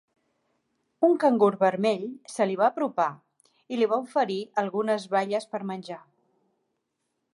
[1.07, 3.07] Un cangur vermell se li va apropar
[3.75, 6.01] i li va oferir algunes baies per menjar.